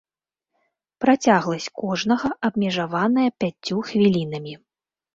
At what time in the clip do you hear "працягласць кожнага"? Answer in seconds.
1.05-2.33